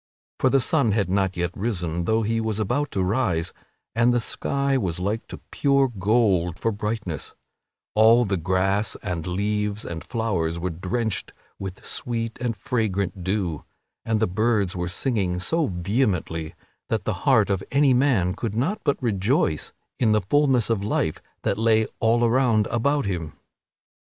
[0.39, 3.53] For the sun had not yet risen, though he was about to rise,
[3.93, 7.35] and the sky was like to pure gold for brightness;
[7.93, 13.63] all the grass and leaves and flowers were drenched with sweet and fragrant dew,
[14.03, 16.55] and the birds were singing so vehemently
[16.89, 21.21] that the heart of any man could not but rejoice in the fulness of life
[21.43, 23.33] that lay all around about him.